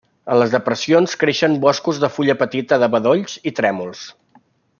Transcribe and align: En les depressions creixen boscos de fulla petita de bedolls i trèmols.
En 0.35 0.37
les 0.43 0.53
depressions 0.53 1.13
creixen 1.23 1.57
boscos 1.65 1.99
de 2.05 2.09
fulla 2.15 2.37
petita 2.41 2.81
de 2.85 2.91
bedolls 2.97 3.37
i 3.53 3.55
trèmols. 3.61 4.03